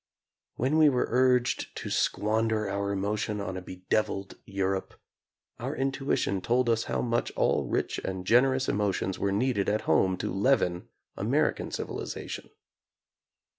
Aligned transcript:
When 0.55 0.79
we 0.79 0.89
were 0.89 1.05
urged 1.11 1.75
to 1.75 1.91
squander 1.91 2.67
our 2.67 2.91
emotion 2.91 3.39
on 3.39 3.55
a 3.55 3.61
bedeviled 3.61 4.33
Europe, 4.47 4.99
our 5.59 5.75
intuition 5.75 6.41
told 6.41 6.69
us 6.71 6.85
how 6.85 7.03
much 7.03 7.29
all 7.35 7.67
rich 7.67 7.99
and 7.99 8.25
generous 8.25 8.67
emotions 8.67 9.19
were 9.19 9.31
needed 9.31 9.69
at 9.69 9.81
home 9.81 10.17
to 10.17 10.33
leaven 10.33 10.89
American 11.17 11.69
civilization. 11.69 12.49